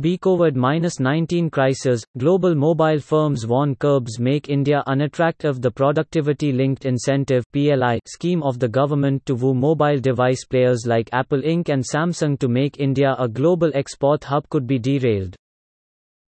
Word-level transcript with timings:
B 0.00 0.16
COVID-19 0.16 1.52
crisis, 1.52 2.02
global 2.16 2.54
mobile 2.54 3.00
firms 3.00 3.46
warn 3.46 3.74
curbs 3.74 4.18
make 4.18 4.48
India 4.48 4.82
unattractive 4.86 5.60
The 5.60 5.70
productivity-linked 5.70 6.86
incentive 6.86 7.44
(PLI) 7.52 7.98
scheme 8.06 8.42
of 8.42 8.58
the 8.58 8.68
government 8.68 9.26
to 9.26 9.34
woo 9.34 9.52
mobile 9.52 9.98
device 9.98 10.46
players 10.46 10.84
like 10.86 11.10
Apple 11.12 11.42
Inc. 11.42 11.68
and 11.68 11.84
Samsung 11.84 12.38
to 12.38 12.48
make 12.48 12.80
India 12.80 13.14
a 13.18 13.28
global 13.28 13.70
export 13.74 14.24
hub 14.24 14.48
could 14.48 14.66
be 14.66 14.78
derailed. 14.78 15.36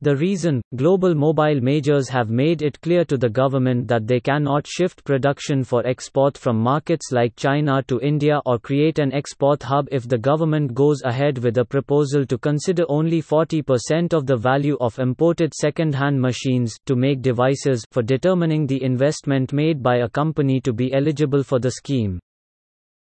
The 0.02 0.16
reason, 0.16 0.62
global 0.74 1.14
mobile 1.14 1.60
majors 1.60 2.08
have 2.08 2.28
made 2.28 2.60
it 2.60 2.80
clear 2.80 3.04
to 3.04 3.16
the 3.16 3.28
government 3.28 3.86
that 3.86 4.08
they 4.08 4.18
cannot 4.18 4.66
shift 4.66 5.04
production 5.04 5.62
for 5.62 5.86
export 5.86 6.36
from 6.36 6.58
markets 6.58 7.12
like 7.12 7.36
China 7.36 7.84
to 7.86 8.00
India 8.00 8.40
or 8.44 8.58
create 8.58 8.98
an 8.98 9.12
export 9.12 9.62
hub 9.62 9.86
if 9.92 10.08
the 10.08 10.18
government 10.18 10.74
goes 10.74 11.02
ahead 11.04 11.38
with 11.38 11.56
a 11.58 11.64
proposal 11.64 12.26
to 12.26 12.36
consider 12.36 12.84
only 12.88 13.22
40% 13.22 14.12
of 14.12 14.26
the 14.26 14.36
value 14.36 14.76
of 14.80 14.98
imported 14.98 15.54
second-hand 15.54 16.20
machines 16.20 16.74
to 16.86 16.96
make 16.96 17.22
devices 17.22 17.84
for 17.92 18.02
determining 18.02 18.66
the 18.66 18.82
investment 18.82 19.52
made 19.52 19.84
by 19.84 19.98
a 19.98 20.08
company 20.08 20.60
to 20.62 20.72
be 20.72 20.92
eligible 20.92 21.44
for 21.44 21.60
the 21.60 21.70
scheme. 21.70 22.18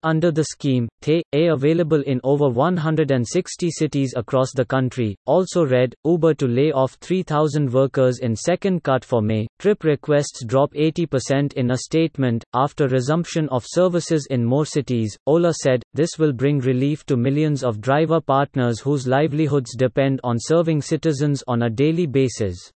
Under 0.06 0.30
the 0.30 0.44
scheme, 0.44 0.88
THE, 1.02 1.24
A 1.32 1.48
available 1.48 2.00
in 2.02 2.20
over 2.22 2.48
160 2.48 3.70
cities 3.72 4.14
across 4.16 4.52
the 4.54 4.64
country, 4.64 5.16
also 5.26 5.66
read, 5.66 5.96
Uber 6.04 6.32
to 6.34 6.46
lay 6.46 6.70
off 6.70 6.96
3,000 7.00 7.72
workers 7.72 8.20
in 8.20 8.36
second 8.36 8.84
cut 8.84 9.04
for 9.04 9.20
May, 9.20 9.48
trip 9.58 9.82
requests 9.82 10.44
drop 10.44 10.72
80% 10.74 11.54
in 11.54 11.72
a 11.72 11.76
statement, 11.76 12.44
after 12.54 12.86
resumption 12.86 13.48
of 13.48 13.66
services 13.66 14.28
in 14.30 14.44
more 14.44 14.64
cities, 14.64 15.18
Ola 15.26 15.52
said, 15.52 15.82
this 15.92 16.20
will 16.20 16.32
bring 16.32 16.60
relief 16.60 17.04
to 17.06 17.16
millions 17.16 17.64
of 17.64 17.80
driver 17.80 18.20
partners 18.20 18.78
whose 18.78 19.08
livelihoods 19.08 19.74
depend 19.74 20.20
on 20.22 20.36
serving 20.38 20.82
citizens 20.82 21.42
on 21.48 21.62
a 21.62 21.68
daily 21.68 22.06
basis. 22.06 22.70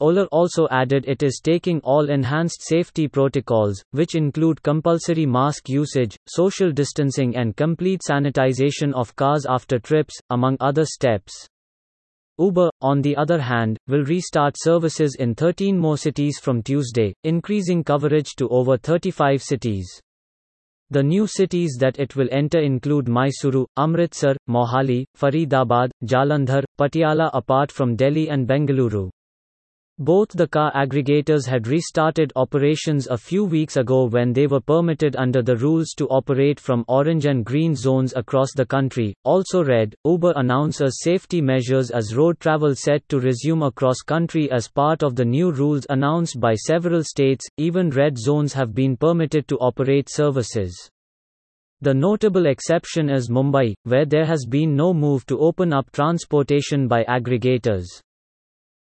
Ola 0.00 0.24
also 0.32 0.66
added 0.70 1.04
it 1.06 1.22
is 1.22 1.40
taking 1.42 1.78
all 1.80 2.10
enhanced 2.10 2.66
safety 2.66 3.06
protocols, 3.06 3.80
which 3.92 4.16
include 4.16 4.62
compulsory 4.62 5.24
mask 5.24 5.68
usage, 5.68 6.16
social 6.26 6.72
distancing 6.72 7.36
and 7.36 7.56
complete 7.56 8.00
sanitization 8.08 8.92
of 8.92 9.14
cars 9.14 9.46
after 9.48 9.78
trips, 9.78 10.14
among 10.30 10.56
other 10.58 10.84
steps. 10.84 11.48
Uber, 12.38 12.68
on 12.80 13.02
the 13.02 13.14
other 13.16 13.40
hand, 13.40 13.78
will 13.86 14.02
restart 14.04 14.56
services 14.58 15.16
in 15.20 15.36
13 15.36 15.78
more 15.78 15.96
cities 15.96 16.40
from 16.40 16.64
Tuesday, 16.64 17.14
increasing 17.22 17.84
coverage 17.84 18.34
to 18.34 18.48
over 18.48 18.76
35 18.76 19.40
cities. 19.40 20.00
The 20.90 21.04
new 21.04 21.28
cities 21.28 21.76
that 21.78 22.00
it 22.00 22.16
will 22.16 22.28
enter 22.32 22.58
include 22.58 23.06
Mysuru, 23.06 23.66
Amritsar, 23.76 24.34
Mohali, 24.50 25.04
Faridabad, 25.16 25.90
Jalandhar, 26.04 26.64
Patiala 26.76 27.30
apart 27.32 27.70
from 27.70 27.94
Delhi 27.94 28.28
and 28.28 28.48
Bengaluru. 28.48 29.10
Both 30.00 30.30
the 30.30 30.48
car 30.48 30.72
aggregators 30.72 31.46
had 31.46 31.68
restarted 31.68 32.32
operations 32.34 33.06
a 33.06 33.16
few 33.16 33.44
weeks 33.44 33.76
ago 33.76 34.06
when 34.06 34.32
they 34.32 34.48
were 34.48 34.60
permitted 34.60 35.14
under 35.14 35.40
the 35.40 35.54
rules 35.54 35.90
to 35.98 36.08
operate 36.08 36.58
from 36.58 36.84
orange 36.88 37.26
and 37.26 37.44
green 37.44 37.76
zones 37.76 38.12
across 38.16 38.48
the 38.56 38.66
country. 38.66 39.14
Also 39.22 39.62
read, 39.62 39.94
Uber 40.04 40.32
announces 40.34 41.00
safety 41.00 41.40
measures 41.40 41.92
as 41.92 42.16
road 42.16 42.40
travel 42.40 42.74
set 42.74 43.08
to 43.08 43.20
resume 43.20 43.62
across 43.62 43.98
country 43.98 44.50
as 44.50 44.66
part 44.66 45.04
of 45.04 45.14
the 45.14 45.24
new 45.24 45.52
rules 45.52 45.86
announced 45.88 46.40
by 46.40 46.54
several 46.54 47.04
states. 47.04 47.46
Even 47.56 47.90
red 47.90 48.18
zones 48.18 48.52
have 48.52 48.74
been 48.74 48.96
permitted 48.96 49.46
to 49.46 49.58
operate 49.58 50.08
services. 50.10 50.90
The 51.82 51.94
notable 51.94 52.46
exception 52.46 53.08
is 53.10 53.30
Mumbai, 53.30 53.74
where 53.84 54.06
there 54.06 54.26
has 54.26 54.44
been 54.44 54.74
no 54.74 54.92
move 54.92 55.24
to 55.26 55.38
open 55.38 55.72
up 55.72 55.92
transportation 55.92 56.88
by 56.88 57.04
aggregators. 57.04 57.84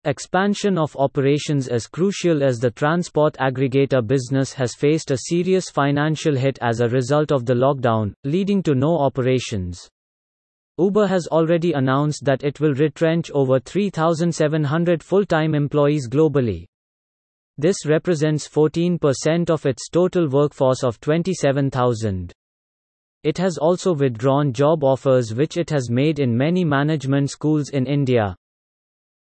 Expansion 0.08 0.78
of 0.78 0.96
operations 0.96 1.68
is 1.68 1.86
crucial 1.86 2.42
as 2.42 2.60
the 2.60 2.72
transport 2.72 3.34
aggregator 3.42 4.02
business 4.08 4.54
has 4.54 4.74
faced 4.74 5.12
a 5.12 5.18
serious 5.18 5.70
financial 5.70 6.34
hit 6.34 6.58
as 6.62 6.80
a 6.80 6.88
result 6.88 7.30
of 7.30 7.46
the 7.46 7.54
lockdown, 7.54 8.14
leading 8.24 8.64
to 8.64 8.74
no 8.74 8.98
operations. 8.98 9.90
Uber 10.78 11.08
has 11.08 11.28
already 11.28 11.74
announced 11.74 12.24
that 12.24 12.42
it 12.46 12.62
will 12.62 12.74
retrench 12.74 13.30
over 13.32 13.60
3,700 13.60 15.04
full-time 15.04 15.54
employees 15.54 16.08
globally. 16.08 16.68
This 17.58 17.86
represents 17.86 18.48
14% 18.48 19.50
of 19.50 19.66
its 19.66 19.90
total 19.90 20.30
workforce 20.30 20.86
of 20.86 21.02
27,000. 21.02 22.32
It 23.24 23.38
has 23.40 23.58
also 23.58 23.94
withdrawn 23.94 24.54
job 24.54 24.86
offers 24.86 25.34
which 25.34 25.58
it 25.58 25.70
has 25.70 25.90
made 25.90 26.20
in 26.20 26.38
many 26.38 26.64
management 26.64 27.30
schools 27.30 27.72
in 27.72 27.86
India. 27.86 28.38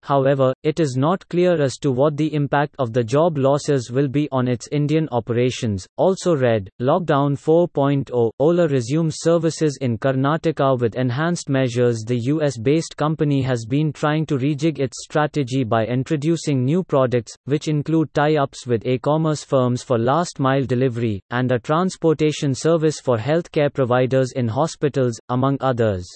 However, 0.07 0.55
it 0.63 0.79
is 0.79 0.97
not 0.97 1.29
clear 1.29 1.61
as 1.61 1.79
to 1.79 1.91
what 1.91 2.17
the 2.17 2.33
impact 2.33 2.77
of 2.79 2.93
the 2.93 3.03
job 3.03 3.37
losses 3.37 3.91
will 3.91 4.07
be 4.07 4.29
on 4.31 4.47
its 4.47 4.69
Indian 4.71 5.09
operations. 5.11 5.85
Also 5.97 6.37
read, 6.37 6.71
Lockdown 6.81 7.37
4.0 7.37 8.31
Ola 8.39 8.69
resumes 8.69 9.17
services 9.19 9.77
in 9.81 9.99
Karnataka 9.99 10.79
with 10.79 10.95
enhanced 10.95 11.49
measures. 11.49 12.05
The 12.07 12.21
US 12.35 12.57
based 12.57 12.97
company 12.97 13.43
has 13.43 13.67
been 13.67 13.93
trying 13.93 14.27
to 14.27 14.39
rejig 14.39 14.79
its 14.79 15.03
strategy 15.03 15.65
by 15.65 15.85
introducing 15.87 16.65
new 16.65 16.85
products, 16.85 17.35
which 17.47 17.67
include 17.67 18.15
tie 18.15 18.37
ups 18.37 18.65
with 18.65 18.87
e 18.87 18.99
commerce 18.99 19.43
firms 19.43 19.83
for 19.83 19.99
last 19.99 20.39
mile 20.39 20.65
delivery, 20.65 21.21
and 21.31 21.51
a 21.51 21.59
transportation 21.59 22.55
service 22.55 23.01
for 23.01 23.19
healthcare 23.19 23.75
providers 23.75 24.31
in 24.37 24.47
hospitals, 24.47 25.19
among 25.31 25.59
others. 25.61 26.07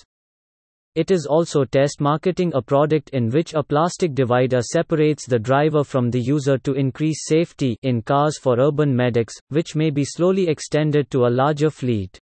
It 0.96 1.12
is 1.12 1.24
also 1.24 1.64
test 1.64 2.00
marketing 2.00 2.50
a 2.52 2.60
product 2.60 3.10
in 3.10 3.30
which 3.30 3.54
a 3.54 3.62
plastic 3.62 4.12
divider 4.12 4.60
separates 4.60 5.24
the 5.24 5.38
driver 5.38 5.84
from 5.84 6.10
the 6.10 6.20
user 6.20 6.58
to 6.58 6.72
increase 6.72 7.26
safety 7.26 7.78
in 7.82 8.02
cars 8.02 8.38
for 8.38 8.58
urban 8.58 8.94
medics, 8.94 9.34
which 9.50 9.76
may 9.76 9.90
be 9.90 10.04
slowly 10.04 10.48
extended 10.48 11.08
to 11.12 11.26
a 11.26 11.30
larger 11.30 11.70
fleet. 11.70 12.18